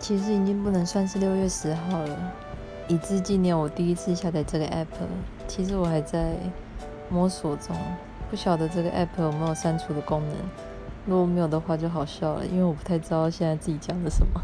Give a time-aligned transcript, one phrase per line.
[0.00, 2.32] 其实已经不能算是六月十号了。
[2.88, 4.86] 以至纪念我第一次下载这个 app，
[5.46, 6.34] 其实我还在
[7.08, 7.76] 摸索中，
[8.28, 10.36] 不晓得这个 app 有没有删除的功能。
[11.06, 14.40] 如果没有的话，就好笑了，因为我不太知道现在自己讲的什么。